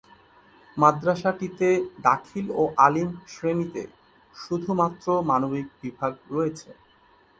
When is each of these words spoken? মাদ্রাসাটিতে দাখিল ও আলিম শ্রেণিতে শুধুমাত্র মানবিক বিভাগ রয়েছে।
মাদ্রাসাটিতে 0.77 1.67
দাখিল 2.07 2.45
ও 2.53 2.63
আলিম 2.85 3.09
শ্রেণিতে 3.27 3.81
শুধুমাত্র 4.35 5.05
মানবিক 5.29 5.67
বিভাগ 5.81 6.13
রয়েছে। 6.31 6.69